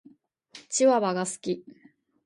[0.67, 1.63] チワワが好き。